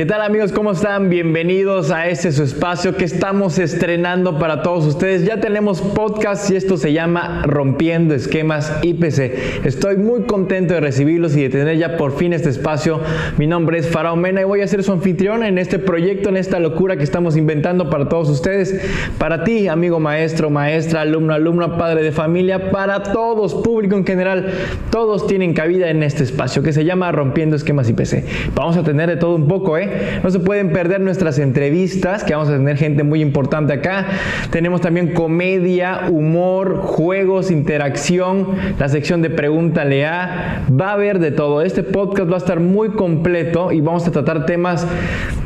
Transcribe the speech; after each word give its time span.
¿Qué 0.00 0.06
tal 0.06 0.22
amigos? 0.22 0.50
¿Cómo 0.50 0.72
están? 0.72 1.10
Bienvenidos 1.10 1.90
a 1.90 2.08
este 2.08 2.32
su 2.32 2.42
espacio 2.42 2.96
que 2.96 3.04
estamos 3.04 3.58
estrenando 3.58 4.38
para 4.38 4.62
todos 4.62 4.86
ustedes. 4.86 5.26
Ya 5.26 5.40
tenemos 5.40 5.82
podcast 5.82 6.50
y 6.50 6.56
esto 6.56 6.78
se 6.78 6.94
llama 6.94 7.42
Rompiendo 7.44 8.14
Esquemas 8.14 8.78
IPC. 8.80 9.66
Estoy 9.66 9.98
muy 9.98 10.22
contento 10.22 10.72
de 10.72 10.80
recibirlos 10.80 11.36
y 11.36 11.42
de 11.42 11.50
tener 11.50 11.76
ya 11.76 11.98
por 11.98 12.16
fin 12.16 12.32
este 12.32 12.48
espacio. 12.48 13.02
Mi 13.36 13.46
nombre 13.46 13.76
es 13.76 13.88
Farao 13.88 14.16
Mena 14.16 14.40
y 14.40 14.44
voy 14.44 14.62
a 14.62 14.66
ser 14.66 14.82
su 14.82 14.90
anfitrión 14.90 15.44
en 15.44 15.58
este 15.58 15.78
proyecto, 15.78 16.30
en 16.30 16.38
esta 16.38 16.60
locura 16.60 16.96
que 16.96 17.04
estamos 17.04 17.36
inventando 17.36 17.90
para 17.90 18.08
todos 18.08 18.30
ustedes. 18.30 18.80
Para 19.18 19.44
ti, 19.44 19.68
amigo 19.68 20.00
maestro, 20.00 20.48
maestra, 20.48 21.02
alumno, 21.02 21.34
alumno, 21.34 21.76
padre 21.76 22.02
de 22.02 22.12
familia, 22.12 22.70
para 22.70 23.02
todos, 23.02 23.54
público 23.54 23.96
en 23.96 24.06
general. 24.06 24.50
Todos 24.90 25.26
tienen 25.26 25.52
cabida 25.52 25.90
en 25.90 26.02
este 26.02 26.22
espacio 26.22 26.62
que 26.62 26.72
se 26.72 26.86
llama 26.86 27.12
Rompiendo 27.12 27.54
Esquemas 27.54 27.90
IPC. 27.90 28.24
Vamos 28.54 28.78
a 28.78 28.82
tener 28.82 29.10
de 29.10 29.16
todo 29.16 29.34
un 29.34 29.46
poco, 29.46 29.76
¿eh? 29.76 29.89
No 30.22 30.30
se 30.30 30.40
pueden 30.40 30.70
perder 30.70 31.00
nuestras 31.00 31.38
entrevistas, 31.38 32.24
que 32.24 32.34
vamos 32.34 32.48
a 32.48 32.52
tener 32.52 32.76
gente 32.76 33.02
muy 33.02 33.20
importante 33.20 33.72
acá. 33.72 34.06
Tenemos 34.50 34.80
también 34.80 35.12
comedia, 35.12 36.02
humor, 36.10 36.78
juegos, 36.78 37.50
interacción, 37.50 38.48
la 38.78 38.88
sección 38.88 39.22
de 39.22 39.30
Pregúntale 39.30 40.06
a. 40.06 40.64
Va 40.70 40.90
a 40.90 40.92
haber 40.92 41.18
de 41.18 41.30
todo. 41.30 41.62
Este 41.62 41.82
podcast 41.82 42.30
va 42.30 42.34
a 42.34 42.38
estar 42.38 42.60
muy 42.60 42.90
completo 42.90 43.72
y 43.72 43.80
vamos 43.80 44.06
a 44.06 44.10
tratar 44.10 44.46
temas, 44.46 44.86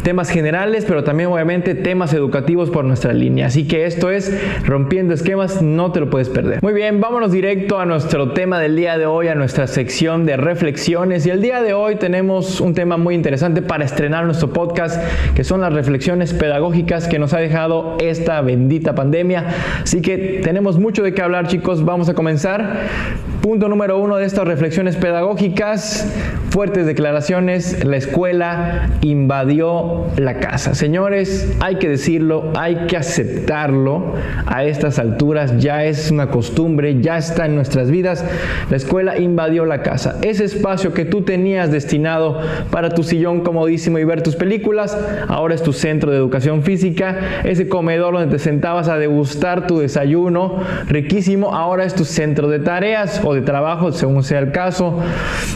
temas 0.03 0.29
generales, 0.29 0.85
pero 0.87 1.05
también 1.05 1.29
obviamente 1.31 1.75
temas 1.75 2.13
educativos 2.13 2.71
por 2.71 2.85
nuestra 2.85 3.13
línea. 3.13 3.47
Así 3.47 3.67
que 3.67 3.87
esto 3.87 4.11
es 4.11 4.33
Rompiendo 4.65 5.15
Esquemas, 5.15 5.63
no 5.63 5.93
te 5.93 6.01
lo 6.01 6.11
puedes 6.11 6.29
perder. 6.29 6.63
Muy 6.63 6.73
bien, 6.73 7.01
vámonos 7.01 7.33
directo 7.33 7.79
a 7.79 7.87
nuestro 7.87 8.33
tema 8.33 8.61
del 8.61 8.77
día 8.77 8.99
de 8.99 9.07
hoy, 9.07 9.29
a 9.29 9.35
nuestra 9.35 9.67
sección 9.67 10.27
de 10.27 10.37
reflexiones. 10.37 11.27
Y 11.27 11.31
el 11.31 11.41
día 11.41 11.63
de 11.63 11.75
hoy 11.75 11.97
tenemos 11.97 12.61
un 12.61 12.75
tema 12.75 12.97
muy 12.97 13.15
interesante 13.15 13.63
para 13.63 13.85
estrenar 13.85 14.25
nuestro 14.35 14.53
podcast, 14.53 15.01
que 15.35 15.45
son 15.45 15.61
las 15.61 15.73
reflexiones 15.73 16.35
pedagógicas 16.35 17.07
que 17.07 17.21
nos 17.21 17.33
ha 17.35 17.39
dejado 17.39 17.97
esta 18.01 18.41
bendita 18.41 18.95
pandemia. 18.95 19.47
Así 19.83 20.03
que 20.03 20.41
tenemos 20.43 20.79
mucho 20.79 21.05
de 21.05 21.15
qué 21.15 21.23
hablar, 21.23 21.47
chicos. 21.47 21.85
Vamos 21.85 22.09
a 22.09 22.15
comenzar. 22.15 22.89
Punto 23.45 23.69
número 23.69 23.99
uno 23.99 24.17
de 24.17 24.25
estas 24.25 24.49
reflexiones 24.49 24.97
pedagógicas, 24.97 26.11
fuertes 26.49 26.87
declaraciones, 26.87 27.85
la 27.85 27.99
escuela 27.99 28.89
invadió 29.03 30.07
la 30.17 30.39
casa. 30.39 30.75
Señores, 30.75 31.55
hay 31.61 31.77
que 31.77 31.91
decirlo, 31.91 32.53
hay 32.57 32.87
que 32.87 32.97
aceptarlo. 32.97 34.15
A 34.47 34.65
estas 34.65 34.99
alturas 34.99 35.59
ya 35.59 35.85
es 35.85 36.11
una 36.11 36.31
costumbre, 36.31 37.03
ya 37.03 37.19
está 37.19 37.45
en 37.45 37.55
nuestras 37.55 37.91
vidas. 37.91 38.25
La 38.71 38.79
escuela 38.79 39.19
invadió 39.19 39.67
la 39.67 39.83
casa. 39.83 40.17
Ese 40.23 40.45
espacio 40.45 40.95
que 40.95 41.05
tú 41.05 41.21
tenías 41.21 41.71
destinado 41.71 42.41
para 42.71 42.95
tu 42.95 43.03
sillón 43.03 43.43
comodísimo 43.43 43.99
y 43.99 44.05
ver 44.05 44.23
tus 44.23 44.37
películas, 44.37 44.97
ahora 45.29 45.55
es 45.55 45.63
tu 45.63 45.75
centro 45.75 46.11
de 46.11 46.17
educación 46.17 46.63
física. 46.63 47.43
Ese 47.45 47.69
comedor 47.69 48.15
donde 48.15 48.39
te 48.39 48.43
sentabas 48.43 48.89
a 48.89 48.97
degustar 48.97 49.67
tu 49.67 49.81
desayuno 49.81 50.61
riquísimo, 50.89 51.55
ahora 51.55 51.85
es 51.85 51.95
tu 51.95 52.07
centro 52.07 52.49
de 52.49 52.61
tareas 52.61 53.21
de 53.35 53.43
trabajo, 53.43 53.93
según 53.93 54.23
sea 54.23 54.39
el 54.39 54.53
caso. 54.53 54.99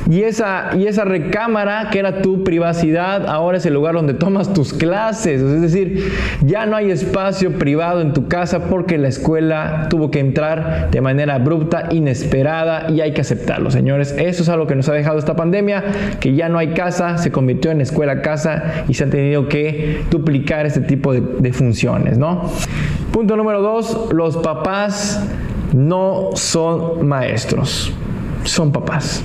Y 0.08 0.22
esa, 0.22 0.70
y 0.76 0.86
esa 0.86 1.04
recámara 1.04 1.88
que 1.90 1.98
era 1.98 2.22
tu 2.22 2.44
privacidad, 2.44 3.26
ahora 3.26 3.58
es 3.58 3.66
el 3.66 3.74
lugar 3.74 3.94
donde 3.94 4.14
tomas 4.14 4.52
tus 4.52 4.72
clases. 4.72 5.40
Es 5.40 5.60
decir, 5.60 6.12
ya 6.44 6.66
no 6.66 6.76
hay 6.76 6.90
espacio 6.90 7.52
privado 7.52 8.00
en 8.00 8.12
tu 8.12 8.28
casa 8.28 8.64
porque 8.68 8.98
la 8.98 9.08
escuela 9.08 9.86
tuvo 9.90 10.10
que 10.10 10.20
entrar 10.20 10.90
de 10.90 11.00
manera 11.00 11.34
abrupta, 11.34 11.88
inesperada 11.90 12.90
y 12.90 13.00
hay 13.00 13.12
que 13.12 13.20
aceptarlo, 13.20 13.70
señores. 13.70 14.14
Eso 14.18 14.42
es 14.42 14.48
algo 14.48 14.66
que 14.66 14.74
nos 14.74 14.88
ha 14.88 14.92
dejado 14.92 15.18
esta 15.18 15.36
pandemia, 15.36 15.84
que 16.20 16.34
ya 16.34 16.48
no 16.48 16.58
hay 16.58 16.68
casa, 16.68 17.18
se 17.18 17.30
convirtió 17.30 17.70
en 17.70 17.80
escuela 17.80 18.22
casa 18.22 18.84
y 18.88 18.94
se 18.94 19.04
han 19.04 19.10
tenido 19.10 19.48
que 19.48 20.02
duplicar 20.10 20.66
este 20.66 20.80
tipo 20.80 21.12
de, 21.12 21.20
de 21.20 21.52
funciones, 21.52 22.18
¿no? 22.18 22.50
Punto 23.12 23.36
número 23.36 23.62
dos, 23.62 24.08
los 24.12 24.36
papás 24.36 25.22
no 25.72 26.30
son 26.34 27.06
maestros, 27.06 27.92
son 28.44 28.72
papás. 28.72 29.22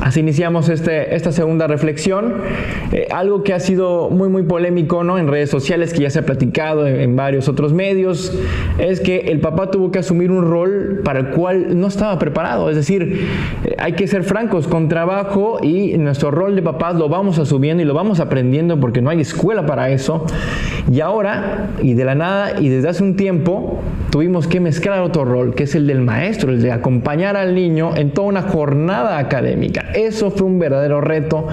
Así 0.00 0.20
iniciamos 0.20 0.68
este, 0.68 1.14
esta 1.16 1.32
segunda 1.32 1.66
reflexión. 1.66 2.34
Eh, 2.92 3.08
algo 3.10 3.42
que 3.42 3.52
ha 3.52 3.60
sido 3.60 4.10
muy, 4.10 4.28
muy 4.28 4.44
polémico 4.44 5.02
¿no? 5.02 5.18
en 5.18 5.28
redes 5.28 5.50
sociales, 5.50 5.92
que 5.92 6.02
ya 6.02 6.10
se 6.10 6.20
ha 6.20 6.26
platicado 6.26 6.86
en, 6.86 7.16
varios 7.16 7.48
otros 7.48 7.72
medios, 7.72 8.32
es 8.78 9.00
que 9.00 9.18
el 9.18 9.40
papá 9.40 9.70
tuvo 9.70 9.90
que 9.90 9.98
asumir 9.98 10.30
un 10.30 10.48
rol 10.48 11.00
para 11.04 11.18
el 11.18 11.28
cual 11.30 11.78
no 11.78 11.88
estaba 11.88 12.18
preparado. 12.18 12.70
Es 12.70 12.76
decir, 12.76 13.26
eh, 13.64 13.74
hay 13.78 13.94
que 13.94 14.06
ser 14.06 14.22
francos, 14.22 14.68
con 14.68 14.88
trabajo 14.88 15.58
y 15.62 15.98
nuestro 15.98 16.30
rol 16.30 16.54
de 16.54 16.62
papás 16.62 16.94
lo 16.94 17.08
vamos 17.08 17.38
asumiendo 17.38 17.82
y 17.82 17.86
lo 17.86 17.94
vamos 17.94 18.20
aprendiendo 18.20 18.78
porque 18.78 19.02
no 19.02 19.10
hay 19.10 19.20
escuela 19.20 19.66
para 19.66 19.90
eso. 19.90 20.24
Y 20.90 21.00
ahora, 21.00 21.70
y 21.82 21.94
de 21.94 22.04
la 22.04 22.14
nada, 22.14 22.60
y 22.60 22.68
desde 22.68 22.88
hace 22.88 23.02
un 23.02 23.16
tiempo, 23.16 23.80
tuvimos 24.10 24.46
que 24.46 24.60
mezclar 24.60 25.00
otro 25.00 25.24
rol, 25.24 25.54
que 25.54 25.64
es 25.64 25.74
el 25.74 25.86
del 25.86 26.00
maestro, 26.00 26.52
el 26.52 26.62
de 26.62 26.72
acompañar 26.72 27.36
al 27.36 27.54
niño 27.54 27.96
en 27.96 28.12
toda 28.12 28.28
una 28.28 28.42
jornada 28.42 29.18
académica. 29.18 29.87
Eso 29.94 30.30
fue 30.30 30.46
un 30.46 30.58
verdadero 30.58 31.00
reto 31.00 31.46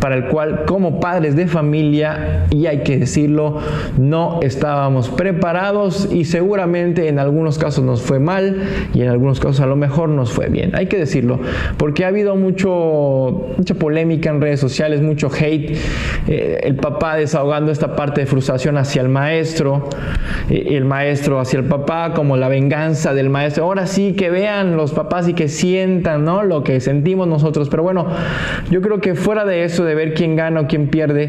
para 0.00 0.16
el 0.16 0.26
cual 0.26 0.64
como 0.66 1.00
padres 1.00 1.36
de 1.36 1.46
familia, 1.46 2.46
y 2.50 2.66
hay 2.66 2.82
que 2.82 2.98
decirlo, 2.98 3.58
no 3.98 4.40
estábamos 4.42 5.08
preparados 5.08 6.08
y 6.12 6.24
seguramente 6.24 7.08
en 7.08 7.18
algunos 7.18 7.58
casos 7.58 7.84
nos 7.84 8.02
fue 8.02 8.18
mal 8.18 8.62
y 8.92 9.02
en 9.02 9.08
algunos 9.08 9.40
casos 9.40 9.60
a 9.60 9.66
lo 9.66 9.76
mejor 9.76 10.08
nos 10.08 10.32
fue 10.32 10.48
bien. 10.48 10.72
Hay 10.74 10.86
que 10.86 10.98
decirlo, 10.98 11.40
porque 11.76 12.04
ha 12.04 12.08
habido 12.08 12.36
mucho, 12.36 13.46
mucha 13.56 13.74
polémica 13.74 14.30
en 14.30 14.40
redes 14.40 14.60
sociales, 14.60 15.00
mucho 15.00 15.28
hate, 15.28 15.76
eh, 16.28 16.60
el 16.62 16.76
papá 16.76 17.16
desahogando 17.16 17.72
esta 17.72 17.96
parte 17.96 18.22
de 18.22 18.26
frustración 18.26 18.76
hacia 18.76 19.02
el 19.02 19.08
maestro, 19.08 19.88
eh, 20.50 20.68
el 20.70 20.84
maestro 20.84 21.40
hacia 21.40 21.58
el 21.60 21.66
papá, 21.66 22.12
como 22.14 22.36
la 22.36 22.48
venganza 22.48 23.14
del 23.14 23.30
maestro. 23.30 23.64
Ahora 23.64 23.86
sí 23.86 24.12
que 24.12 24.30
vean 24.30 24.76
los 24.76 24.92
papás 24.92 25.28
y 25.28 25.34
que 25.34 25.48
sientan 25.48 26.24
¿no? 26.24 26.42
lo 26.42 26.62
que 26.64 26.80
sentimos 26.80 27.28
nosotros 27.28 27.68
pero 27.74 27.82
bueno, 27.82 28.06
yo 28.70 28.80
creo 28.80 29.00
que 29.00 29.16
fuera 29.16 29.44
de 29.44 29.64
eso, 29.64 29.84
de 29.84 29.96
ver 29.96 30.14
quién 30.14 30.36
gana 30.36 30.60
o 30.60 30.66
quién 30.68 30.86
pierde, 30.86 31.24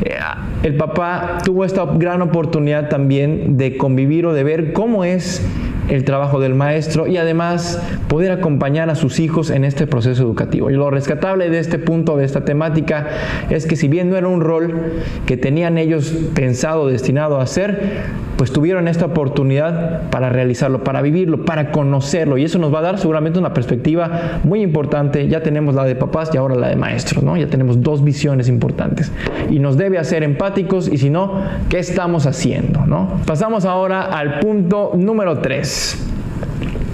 eh, 0.00 0.14
el 0.62 0.76
papá 0.76 1.38
tuvo 1.44 1.64
esta 1.64 1.86
gran 1.86 2.22
oportunidad 2.22 2.88
también 2.88 3.56
de 3.56 3.76
convivir 3.76 4.24
o 4.26 4.32
de 4.32 4.44
ver 4.44 4.72
cómo 4.72 5.02
es 5.02 5.44
el 5.88 6.04
trabajo 6.04 6.38
del 6.38 6.54
maestro 6.54 7.08
y 7.08 7.16
además 7.16 7.82
poder 8.06 8.30
acompañar 8.30 8.90
a 8.90 8.94
sus 8.94 9.18
hijos 9.18 9.50
en 9.50 9.64
este 9.64 9.88
proceso 9.88 10.22
educativo. 10.22 10.70
Y 10.70 10.74
lo 10.74 10.88
rescatable 10.88 11.50
de 11.50 11.58
este 11.58 11.80
punto, 11.80 12.16
de 12.16 12.24
esta 12.24 12.44
temática, 12.44 13.08
es 13.50 13.66
que 13.66 13.74
si 13.74 13.88
bien 13.88 14.08
no 14.08 14.16
era 14.16 14.28
un 14.28 14.40
rol 14.40 14.92
que 15.26 15.36
tenían 15.36 15.78
ellos 15.78 16.14
pensado, 16.32 16.86
destinado 16.86 17.40
a 17.40 17.42
hacer, 17.42 18.04
pues 18.38 18.52
tuvieron 18.52 18.86
esta 18.86 19.06
oportunidad 19.06 20.08
para 20.10 20.28
realizarlo, 20.28 20.84
para 20.84 21.02
vivirlo, 21.02 21.44
para 21.44 21.72
conocerlo. 21.72 22.38
Y 22.38 22.44
eso 22.44 22.60
nos 22.60 22.72
va 22.72 22.78
a 22.78 22.82
dar 22.82 22.98
seguramente 22.98 23.40
una 23.40 23.52
perspectiva 23.52 24.38
muy 24.44 24.62
importante. 24.62 25.26
Ya 25.26 25.42
tenemos 25.42 25.74
la 25.74 25.84
de 25.84 25.96
papás 25.96 26.30
y 26.32 26.36
ahora 26.36 26.54
la 26.54 26.68
de 26.68 26.76
maestros, 26.76 27.24
¿no? 27.24 27.36
Ya 27.36 27.48
tenemos 27.48 27.82
dos 27.82 28.04
visiones 28.04 28.48
importantes. 28.48 29.10
Y 29.50 29.58
nos 29.58 29.76
debe 29.76 29.98
hacer 29.98 30.22
empáticos 30.22 30.86
y 30.86 30.98
si 30.98 31.10
no, 31.10 31.42
¿qué 31.68 31.80
estamos 31.80 32.26
haciendo, 32.26 32.86
no? 32.86 33.08
Pasamos 33.26 33.64
ahora 33.64 34.02
al 34.02 34.38
punto 34.38 34.92
número 34.94 35.38
3. 35.40 36.06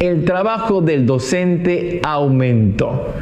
El 0.00 0.25
trabajo 0.25 0.81
del 0.81 1.04
docente 1.04 2.00
aumentó. 2.03 3.12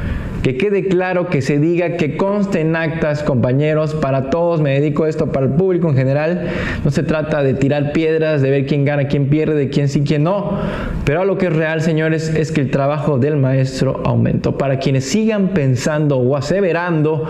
Que 0.43 0.57
quede 0.57 0.87
claro, 0.89 1.29
que 1.29 1.41
se 1.41 1.59
diga, 1.59 1.97
que 1.97 2.17
conste 2.17 2.61
en 2.61 2.75
actas, 2.75 3.23
compañeros, 3.23 3.95
para 3.95 4.29
todos, 4.31 4.61
me 4.61 4.79
dedico 4.79 5.05
a 5.05 5.09
esto 5.09 5.31
para 5.31 5.47
el 5.47 5.53
público 5.53 5.89
en 5.89 5.97
general. 5.97 6.49
No 6.85 6.91
se 6.91 7.05
trata 7.05 7.43
de 7.43 7.55
tirar 7.55 7.93
piedras, 7.93 8.43
de 8.43 8.51
ver 8.51 8.67
quién 8.67 8.85
gana, 8.85 9.07
quién 9.07 9.29
pierde, 9.29 9.55
de 9.55 9.69
quién 9.69 9.89
sí, 9.89 10.03
quién 10.03 10.25
no. 10.25 10.59
Pero 11.05 11.21
a 11.21 11.25
lo 11.25 11.39
que 11.39 11.47
es 11.47 11.53
real, 11.53 11.81
señores, 11.81 12.29
es 12.35 12.51
que 12.51 12.61
el 12.61 12.71
trabajo 12.71 13.19
del 13.19 13.37
maestro 13.37 14.03
aumentó. 14.05 14.59
Para 14.59 14.79
quienes 14.79 15.05
sigan 15.05 15.49
pensando 15.49 16.19
o 16.19 16.37
aseverando 16.37 17.27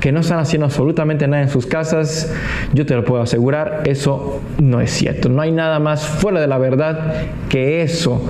que 0.00 0.10
no 0.10 0.20
están 0.20 0.40
haciendo 0.40 0.66
absolutamente 0.66 1.28
nada 1.28 1.44
en 1.44 1.48
sus 1.48 1.66
casas, 1.66 2.34
yo 2.74 2.84
te 2.84 2.94
lo 2.94 3.04
puedo 3.04 3.22
asegurar, 3.22 3.82
eso 3.86 4.40
no 4.60 4.80
es 4.80 4.90
cierto. 4.90 5.28
No 5.28 5.40
hay 5.40 5.52
nada 5.52 5.78
más 5.78 6.04
fuera 6.04 6.40
de 6.40 6.48
la 6.48 6.58
verdad 6.58 7.14
que 7.48 7.82
eso. 7.82 8.20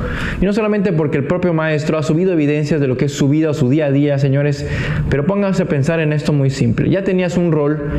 Y 0.41 0.45
no 0.45 0.53
solamente 0.53 0.93
porque 0.93 1.17
el 1.17 1.25
propio 1.25 1.55
maestro 1.55 1.97
ha 1.97 2.03
subido 2.03 2.33
evidencias 2.33 2.81
de 2.81 2.87
lo 2.87 2.97
que 2.97 3.07
es 3.07 3.13
su 3.13 3.29
vida 3.29 3.47
su 3.55 3.69
día 3.69 3.87
a 3.87 3.91
día, 3.91 4.19
señores, 4.27 4.67
pero 5.09 5.25
pónganse 5.25 5.63
a 5.63 5.67
pensar 5.67 6.01
en 6.01 6.13
esto 6.13 6.33
muy 6.33 6.51
simple. 6.51 6.91
Ya 6.91 7.05
tenías 7.05 7.37
un 7.37 7.53
rol 7.53 7.91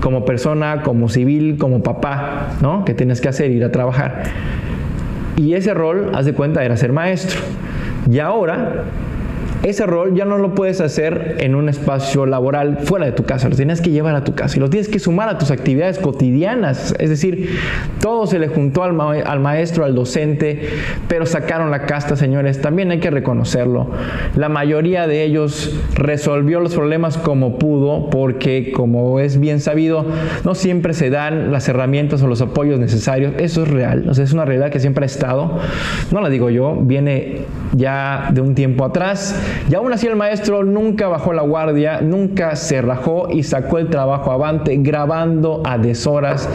como 0.00 0.24
persona, 0.24 0.82
como 0.82 1.08
civil, 1.08 1.56
como 1.56 1.84
papá, 1.84 2.56
¿no? 2.60 2.84
Que 2.84 2.94
tienes 2.94 3.20
que 3.20 3.28
hacer, 3.28 3.52
ir 3.52 3.62
a 3.62 3.70
trabajar. 3.70 4.24
Y 5.36 5.54
ese 5.54 5.72
rol, 5.72 6.10
haz 6.14 6.26
de 6.26 6.32
cuenta, 6.32 6.64
era 6.64 6.76
ser 6.76 6.92
maestro. 6.92 7.40
Y 8.10 8.18
ahora 8.18 8.86
ese 9.62 9.86
rol 9.86 10.14
ya 10.14 10.24
no 10.24 10.38
lo 10.38 10.54
puedes 10.54 10.80
hacer 10.80 11.36
en 11.40 11.54
un 11.54 11.68
espacio 11.68 12.26
laboral 12.26 12.78
fuera 12.84 13.06
de 13.06 13.12
tu 13.12 13.24
casa, 13.24 13.48
lo 13.48 13.56
tienes 13.56 13.80
que 13.80 13.90
llevar 13.90 14.14
a 14.16 14.24
tu 14.24 14.34
casa 14.34 14.56
y 14.56 14.60
lo 14.60 14.68
tienes 14.70 14.88
que 14.88 14.98
sumar 14.98 15.28
a 15.28 15.38
tus 15.38 15.50
actividades 15.50 15.98
cotidianas. 15.98 16.94
Es 16.98 17.10
decir, 17.10 17.50
todo 18.00 18.26
se 18.26 18.38
le 18.38 18.48
juntó 18.48 18.82
al, 18.82 18.98
al 19.00 19.40
maestro, 19.40 19.84
al 19.84 19.94
docente, 19.94 20.68
pero 21.08 21.26
sacaron 21.26 21.70
la 21.70 21.86
casta, 21.86 22.16
señores. 22.16 22.60
También 22.60 22.90
hay 22.90 23.00
que 23.00 23.10
reconocerlo. 23.10 23.88
La 24.36 24.48
mayoría 24.48 25.06
de 25.06 25.22
ellos 25.22 25.74
resolvió 25.94 26.60
los 26.60 26.74
problemas 26.74 27.16
como 27.18 27.58
pudo, 27.58 28.10
porque 28.10 28.72
como 28.72 29.20
es 29.20 29.38
bien 29.38 29.60
sabido, 29.60 30.06
no 30.44 30.54
siempre 30.54 30.94
se 30.94 31.10
dan 31.10 31.52
las 31.52 31.68
herramientas 31.68 32.22
o 32.22 32.26
los 32.26 32.40
apoyos 32.40 32.78
necesarios. 32.78 33.34
Eso 33.38 33.62
es 33.62 33.68
real, 33.68 34.08
o 34.08 34.14
sea, 34.14 34.24
es 34.24 34.32
una 34.32 34.44
realidad 34.44 34.70
que 34.70 34.80
siempre 34.80 35.04
ha 35.04 35.06
estado. 35.06 35.58
No 36.10 36.20
la 36.20 36.28
digo 36.28 36.50
yo, 36.50 36.76
viene 36.80 37.42
ya 37.72 38.30
de 38.32 38.40
un 38.40 38.54
tiempo 38.54 38.84
atrás. 38.84 39.40
Y 39.70 39.74
aún 39.74 39.92
así 39.92 40.06
el 40.06 40.16
maestro 40.16 40.64
nunca 40.64 41.08
bajó 41.08 41.32
la 41.32 41.42
guardia, 41.42 42.00
nunca 42.00 42.56
se 42.56 42.82
rajó 42.82 43.28
y 43.30 43.42
sacó 43.42 43.78
el 43.78 43.88
trabajo 43.88 44.30
avante 44.30 44.76
grabando 44.78 45.62
a 45.64 45.78
deshoras 45.78 46.48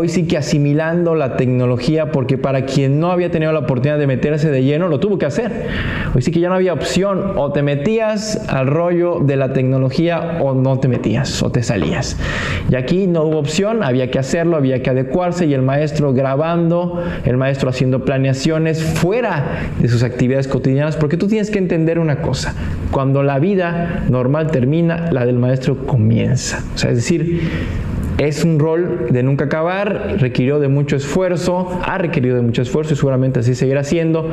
hoy 0.00 0.08
sí 0.08 0.26
que 0.26 0.38
asimilando 0.38 1.14
la 1.14 1.36
tecnología, 1.36 2.10
porque 2.10 2.38
para 2.38 2.64
quien 2.64 3.00
no 3.00 3.12
había 3.12 3.30
tenido 3.30 3.52
la 3.52 3.58
oportunidad 3.58 3.98
de 3.98 4.06
meterse 4.06 4.50
de 4.50 4.64
lleno, 4.64 4.88
lo 4.88 4.98
tuvo 4.98 5.18
que 5.18 5.26
hacer. 5.26 5.66
Hoy 6.14 6.22
sí 6.22 6.30
que 6.30 6.40
ya 6.40 6.48
no 6.48 6.54
había 6.54 6.72
opción, 6.72 7.34
o 7.36 7.52
te 7.52 7.62
metías 7.62 8.48
al 8.48 8.66
rollo 8.66 9.20
de 9.20 9.36
la 9.36 9.52
tecnología 9.52 10.38
o 10.40 10.54
no 10.54 10.78
te 10.80 10.88
metías, 10.88 11.42
o 11.42 11.50
te 11.50 11.62
salías. 11.62 12.16
Y 12.70 12.76
aquí 12.76 13.06
no 13.06 13.24
hubo 13.24 13.38
opción, 13.38 13.82
había 13.82 14.10
que 14.10 14.18
hacerlo, 14.18 14.56
había 14.56 14.82
que 14.82 14.88
adecuarse 14.88 15.44
y 15.44 15.52
el 15.52 15.60
maestro 15.60 16.14
grabando, 16.14 17.04
el 17.26 17.36
maestro 17.36 17.68
haciendo 17.68 18.02
planeaciones 18.02 18.82
fuera 18.82 19.68
de 19.78 19.88
sus 19.88 20.02
actividades 20.02 20.48
cotidianas, 20.48 20.96
porque 20.96 21.18
tú 21.18 21.28
tienes 21.28 21.50
que 21.50 21.58
entender 21.58 21.98
una 21.98 22.22
cosa, 22.22 22.54
cuando 22.90 23.22
la 23.22 23.38
vida 23.38 24.04
normal 24.08 24.50
termina, 24.50 25.12
la 25.12 25.26
del 25.26 25.36
maestro 25.36 25.86
comienza. 25.86 26.64
O 26.74 26.78
sea, 26.78 26.90
es 26.90 26.96
decir, 26.96 27.42
es 28.20 28.44
un 28.44 28.58
rol 28.58 29.06
de 29.10 29.22
nunca 29.22 29.46
acabar, 29.46 30.16
requirió 30.18 30.60
de 30.60 30.68
mucho 30.68 30.94
esfuerzo, 30.94 31.80
ha 31.82 31.96
requerido 31.96 32.36
de 32.36 32.42
mucho 32.42 32.60
esfuerzo 32.60 32.92
y 32.92 32.96
seguramente 32.96 33.40
así 33.40 33.54
seguirá 33.54 33.82
siendo. 33.82 34.28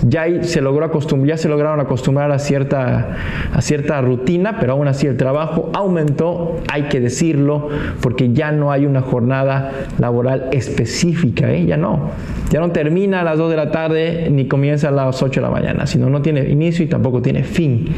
Ya 0.00 0.42
se 0.44 0.62
logró 0.62 0.86
acostumbrar, 0.86 1.28
ya 1.28 1.36
se 1.36 1.50
lograron 1.50 1.78
acostumbrar 1.78 2.32
a 2.32 2.38
cierta, 2.38 3.16
a 3.52 3.60
cierta 3.60 4.00
rutina, 4.00 4.58
pero 4.58 4.72
aún 4.72 4.88
así 4.88 5.06
el 5.06 5.18
trabajo 5.18 5.70
aumentó, 5.74 6.56
hay 6.72 6.84
que 6.84 7.00
decirlo, 7.00 7.68
porque 8.00 8.32
ya 8.32 8.50
no 8.50 8.72
hay 8.72 8.86
una 8.86 9.02
jornada 9.02 9.72
laboral 9.98 10.48
específica, 10.52 11.52
¿eh? 11.52 11.66
ya 11.66 11.76
no. 11.76 12.10
Ya 12.48 12.60
no 12.60 12.70
termina 12.70 13.20
a 13.20 13.24
las 13.24 13.36
2 13.36 13.50
de 13.50 13.56
la 13.56 13.70
tarde 13.70 14.28
ni 14.30 14.48
comienza 14.48 14.88
a 14.88 14.90
las 14.90 15.22
8 15.22 15.40
de 15.40 15.46
la 15.46 15.50
mañana, 15.50 15.86
sino 15.86 16.08
no 16.08 16.22
tiene 16.22 16.48
inicio 16.48 16.82
y 16.82 16.88
tampoco 16.88 17.20
tiene 17.20 17.42
fin. 17.44 17.88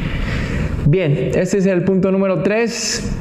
Bien, 0.85 1.31
este 1.35 1.59
es 1.59 1.65
el 1.67 1.83
punto 1.83 2.11
número 2.11 2.43
3 2.43 3.20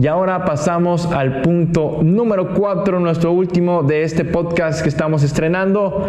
y 0.00 0.06
ahora 0.08 0.44
pasamos 0.44 1.06
al 1.06 1.40
punto 1.40 2.00
número 2.02 2.52
4, 2.52 3.00
nuestro 3.00 3.32
último 3.32 3.82
de 3.82 4.02
este 4.02 4.24
podcast 4.24 4.82
que 4.82 4.90
estamos 4.90 5.22
estrenando. 5.22 6.06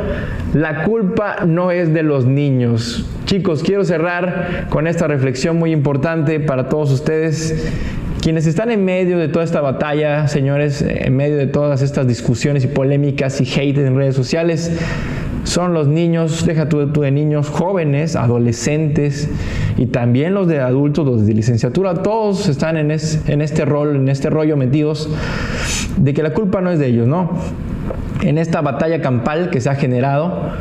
La 0.53 0.83
culpa 0.83 1.45
no 1.45 1.71
es 1.71 1.93
de 1.93 2.03
los 2.03 2.25
niños. 2.25 3.05
Chicos, 3.25 3.63
quiero 3.63 3.85
cerrar 3.85 4.67
con 4.69 4.87
esta 4.87 5.07
reflexión 5.07 5.57
muy 5.57 5.71
importante 5.71 6.41
para 6.41 6.67
todos 6.67 6.91
ustedes. 6.91 7.71
Quienes 8.21 8.45
están 8.45 8.71
en 8.71 8.83
medio 8.83 9.17
de 9.17 9.29
toda 9.29 9.45
esta 9.45 9.61
batalla, 9.61 10.27
señores, 10.27 10.81
en 10.81 11.15
medio 11.15 11.37
de 11.37 11.47
todas 11.47 11.81
estas 11.81 12.07
discusiones 12.07 12.65
y 12.65 12.67
polémicas 12.67 13.39
y 13.39 13.45
hate 13.45 13.77
en 13.77 13.95
redes 13.95 14.15
sociales, 14.15 14.77
son 15.47 15.73
los 15.73 15.87
niños, 15.87 16.45
deja 16.45 16.67
tú, 16.67 16.79
de 16.85 17.11
niños 17.11 17.49
jóvenes, 17.49 18.17
adolescentes 18.17 19.29
y 19.77 19.85
también 19.85 20.33
los 20.33 20.47
de 20.49 20.59
adultos, 20.59 21.05
los 21.05 21.25
de 21.25 21.33
licenciatura, 21.33 21.93
todos 22.03 22.49
están 22.49 22.75
en, 22.75 22.91
en 22.91 23.41
este 23.41 23.63
rol, 23.63 23.95
en 23.95 24.09
este 24.09 24.29
rollo 24.29 24.57
metidos 24.57 25.09
de 25.95 26.13
que 26.13 26.21
la 26.21 26.33
culpa 26.33 26.59
no 26.59 26.69
es 26.69 26.79
de 26.79 26.87
ellos, 26.87 27.07
¿no? 27.07 27.31
En 28.21 28.37
esta 28.37 28.61
batalla 28.61 29.01
campal 29.01 29.49
que 29.49 29.61
se 29.61 29.69
ha 29.69 29.75
generado, 29.75 30.51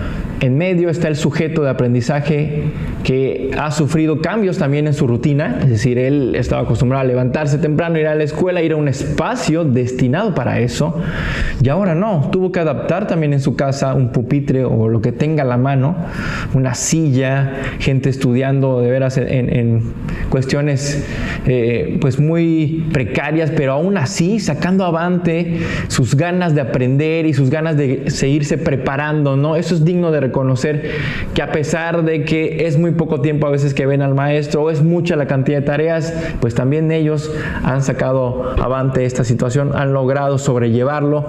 en 0.41 0.57
medio 0.57 0.89
está 0.89 1.09
el 1.09 1.17
sujeto 1.17 1.65
de 1.65 1.71
aprendizaje 1.71 2.71
que 3.07 3.53
ha 3.57 3.71
sufrido 3.71 4.21
cambios 4.21 4.59
también 4.59 4.89
en 4.89 4.93
su 4.93 5.07
rutina, 5.07 5.61
es 5.63 5.69
decir, 5.69 5.97
él 5.97 6.35
estaba 6.35 6.63
acostumbrado 6.63 7.05
a 7.05 7.07
levantarse 7.07 7.57
temprano, 7.57 8.01
ir 8.01 8.09
a 8.09 8.17
la 8.17 8.25
escuela, 8.25 8.63
ir 8.63 8.73
a 8.73 8.77
un 8.77 8.89
espacio 8.89 9.63
destinado 9.63 10.35
para 10.35 10.59
eso, 10.59 11.01
y 11.63 11.69
ahora 11.69 11.95
no, 11.95 12.31
tuvo 12.33 12.51
que 12.51 12.59
adaptar 12.59 13.07
también 13.07 13.33
en 13.33 13.39
su 13.39 13.55
casa 13.55 13.95
un 13.95 14.11
pupitre 14.11 14.65
o 14.65 14.89
lo 14.89 15.01
que 15.03 15.13
tenga 15.13 15.45
a 15.45 15.47
la 15.47 15.57
mano, 15.57 15.95
una 16.53 16.75
silla, 16.75 17.53
gente 17.79 18.09
estudiando 18.09 18.81
de 18.81 18.91
veras 18.91 19.19
en, 19.19 19.95
cuestiones 20.29 21.07
eh, 21.47 21.99
pues 22.01 22.19
muy 22.19 22.89
precarias, 22.93 23.53
pero 23.55 23.75
aún 23.75 23.97
así 23.99 24.41
sacando 24.41 24.85
avante 24.85 25.61
sus 25.87 26.17
ganas 26.17 26.57
de 26.57 26.61
aprender 26.61 27.25
y 27.27 27.35
sus 27.35 27.51
ganas 27.51 27.77
de 27.77 28.11
seguirse 28.11 28.59
preparando, 28.59 29.37
¿no? 29.37 29.55
Eso 29.55 29.77
es 29.77 29.85
digno 29.85 30.11
de 30.11 30.21
reconocer 30.21 30.91
que 31.35 31.43
a 31.43 31.53
pesar 31.53 32.05
de 32.05 32.25
que 32.25 32.67
es 32.67 32.77
muy 32.77 32.96
poco 32.97 33.21
tiempo 33.21 33.47
a 33.47 33.51
veces 33.51 33.75
que 33.75 33.87
ven 33.87 34.03
al 34.03 34.15
maestro 34.15 34.63
o 34.63 34.71
es 34.71 34.83
mucha 34.83 35.17
la 35.17 35.27
cantidad 35.27 35.59
de 35.59 35.67
tareas, 35.67 36.15
pues 36.41 36.55
también 36.55 36.91
ellos 36.91 37.31
han 37.63 37.83
sacado 37.83 38.55
avante 38.61 39.05
esta 39.05 39.25
situación, 39.25 39.73
han 39.75 39.93
logrado 39.93 40.39
sobrellevarlo. 40.39 41.27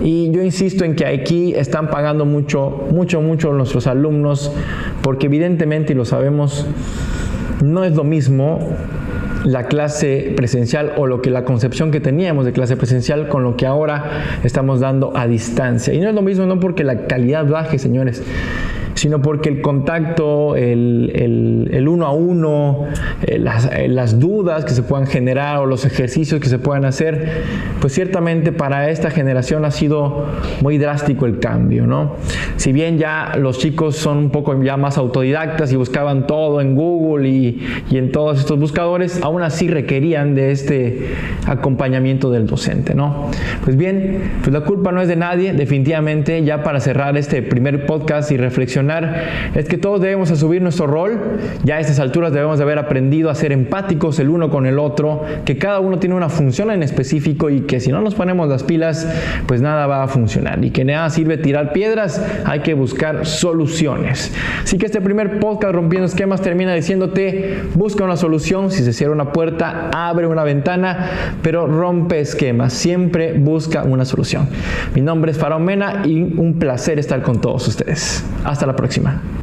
Y 0.00 0.30
yo 0.30 0.42
insisto 0.42 0.84
en 0.84 0.94
que 0.94 1.06
aquí 1.06 1.54
están 1.54 1.88
pagando 1.88 2.24
mucho, 2.24 2.86
mucho, 2.90 3.20
mucho 3.20 3.52
nuestros 3.52 3.86
alumnos, 3.86 4.52
porque 5.02 5.26
evidentemente, 5.26 5.92
y 5.92 5.96
lo 5.96 6.04
sabemos, 6.04 6.66
no 7.62 7.84
es 7.84 7.94
lo 7.94 8.04
mismo 8.04 8.58
la 9.44 9.68
clase 9.68 10.34
presencial 10.36 10.92
o 10.96 11.06
lo 11.06 11.22
que 11.22 11.30
la 11.30 11.44
concepción 11.44 11.92
que 11.92 12.00
teníamos 12.00 12.44
de 12.44 12.52
clase 12.52 12.76
presencial 12.76 13.28
con 13.28 13.44
lo 13.44 13.56
que 13.56 13.64
ahora 13.64 14.24
estamos 14.42 14.80
dando 14.80 15.16
a 15.16 15.26
distancia. 15.28 15.94
Y 15.94 16.00
no 16.00 16.08
es 16.08 16.14
lo 16.14 16.22
mismo, 16.22 16.46
no 16.46 16.58
porque 16.58 16.82
la 16.82 17.06
calidad 17.06 17.46
baje, 17.46 17.78
señores, 17.78 18.22
sino 18.96 19.20
porque 19.20 19.50
el 19.50 19.60
contacto, 19.60 20.56
el, 20.56 21.86
uno 21.88 22.06
a 22.06 22.12
uno, 22.12 22.86
eh, 23.22 23.44
eh, 23.72 23.88
las, 23.88 24.18
dudas 24.18 24.64
que 24.64 24.72
se 24.72 24.82
puedan 24.82 25.06
generar 25.06 25.58
o 25.58 25.66
los 25.66 25.84
ejercicios 25.84 26.40
que 26.40 26.48
se 26.48 26.58
puedan 26.58 26.86
hacer, 26.86 27.42
pues 27.80 27.92
ciertamente 27.92 28.52
para 28.52 28.88
esta 28.90 29.10
generación 29.10 29.64
ha 29.66 29.70
sido 29.70 30.26
muy 30.62 30.78
drástico 30.78 31.26
el 31.26 31.38
cambio, 31.38 31.86
¿no? 31.86 32.16
Si 32.56 32.72
bien 32.72 32.96
ya 32.96 33.34
los 33.38 33.58
chicos 33.58 33.96
son 33.96 34.16
un 34.16 34.30
poco 34.30 34.60
ya 34.62 34.78
más 34.78 34.96
autodidactas 34.96 35.70
y 35.72 35.76
buscaban 35.76 36.26
todo 36.26 36.62
en 36.62 36.74
Google 36.74 37.28
y, 37.28 37.60
y 37.90 37.98
en 37.98 38.10
todos 38.10 38.38
estos 38.38 38.58
buscadores, 38.58 39.22
aún 39.22 39.42
así 39.42 39.68
requerían 39.68 40.34
de 40.34 40.52
este 40.52 41.10
acompañamiento 41.46 42.30
del 42.30 42.46
docente, 42.46 42.94
¿no? 42.94 43.30
Pues 43.62 43.76
bien, 43.76 44.38
pues 44.40 44.54
la 44.54 44.62
culpa 44.62 44.90
no 44.90 45.02
es 45.02 45.08
de 45.08 45.16
nadie, 45.16 45.52
definitivamente, 45.52 46.42
ya 46.44 46.62
para 46.62 46.80
cerrar 46.80 47.18
este 47.18 47.42
primer 47.42 47.84
podcast 47.84 48.32
y 48.32 48.38
reflexionar 48.38 48.85
es 49.54 49.68
que 49.68 49.78
todos 49.78 50.00
debemos 50.00 50.30
asumir 50.30 50.62
nuestro 50.62 50.86
rol. 50.86 51.18
Ya 51.64 51.76
a 51.76 51.80
estas 51.80 51.98
alturas 51.98 52.32
debemos 52.32 52.58
de 52.58 52.64
haber 52.64 52.78
aprendido 52.78 53.30
a 53.30 53.34
ser 53.34 53.52
empáticos 53.52 54.18
el 54.18 54.28
uno 54.28 54.50
con 54.50 54.66
el 54.66 54.78
otro, 54.78 55.24
que 55.44 55.58
cada 55.58 55.80
uno 55.80 55.98
tiene 55.98 56.14
una 56.14 56.28
función 56.28 56.70
en 56.70 56.82
específico 56.82 57.50
y 57.50 57.62
que 57.62 57.80
si 57.80 57.90
no 57.90 58.00
nos 58.00 58.14
ponemos 58.14 58.48
las 58.48 58.62
pilas, 58.62 59.08
pues 59.46 59.60
nada 59.60 59.86
va 59.86 60.02
a 60.02 60.08
funcionar. 60.08 60.64
Y 60.64 60.70
que 60.70 60.84
nada 60.84 61.10
sirve 61.10 61.38
tirar 61.38 61.72
piedras, 61.72 62.22
hay 62.44 62.60
que 62.60 62.74
buscar 62.74 63.26
soluciones. 63.26 64.32
Así 64.62 64.78
que 64.78 64.86
este 64.86 65.00
primer 65.00 65.38
podcast 65.40 65.74
Rompiendo 65.74 66.06
Esquemas 66.06 66.40
termina 66.40 66.74
diciéndote, 66.74 67.62
busca 67.74 68.04
una 68.04 68.16
solución, 68.16 68.70
si 68.70 68.84
se 68.84 68.92
cierra 68.92 69.12
una 69.12 69.32
puerta, 69.32 69.90
abre 69.92 70.26
una 70.26 70.44
ventana, 70.44 71.10
pero 71.42 71.66
rompe 71.66 72.20
esquemas, 72.20 72.72
siempre 72.72 73.32
busca 73.34 73.84
una 73.84 74.04
solución. 74.04 74.48
Mi 74.94 75.00
nombre 75.00 75.32
es 75.32 75.38
Farón 75.38 75.64
Mena 75.64 76.02
y 76.04 76.22
un 76.22 76.58
placer 76.58 76.98
estar 76.98 77.22
con 77.22 77.40
todos 77.40 77.66
ustedes. 77.68 78.24
Hasta 78.44 78.66
próxima. 78.76 79.35